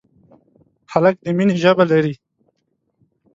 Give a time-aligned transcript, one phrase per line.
[0.91, 2.13] هلک د مینې ژبه لري.